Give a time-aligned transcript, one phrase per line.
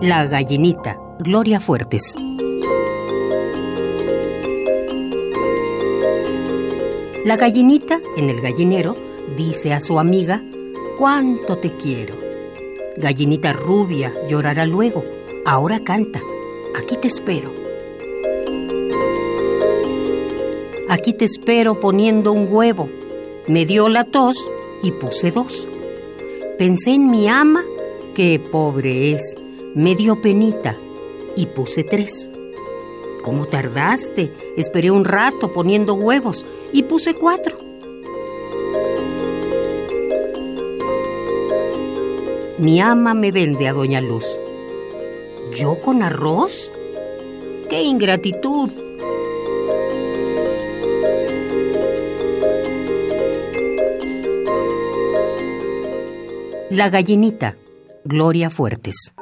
[0.00, 2.14] La gallinita, Gloria Fuertes.
[7.26, 8.96] La gallinita, en el gallinero,
[9.36, 10.42] dice a su amiga,
[10.96, 12.14] ¿cuánto te quiero?
[12.96, 15.04] Gallinita rubia, llorará luego,
[15.44, 16.22] ahora canta,
[16.74, 17.52] aquí te espero.
[20.88, 22.88] Aquí te espero poniendo un huevo.
[23.48, 24.48] Me dio la tos
[24.82, 25.68] y puse dos.
[26.58, 27.64] Pensé en mi ama,
[28.14, 29.36] que pobre es,
[29.74, 30.76] me dio penita
[31.36, 32.30] y puse tres.
[33.22, 34.32] ¿Cómo tardaste?
[34.56, 37.58] Esperé un rato poniendo huevos y puse cuatro.
[42.58, 44.38] Mi ama me vende a Doña Luz.
[45.54, 46.70] ¿Yo con arroz?
[47.70, 48.89] ¡Qué ingratitud!
[56.70, 57.56] La gallinita,
[58.04, 59.12] Gloria Fuertes.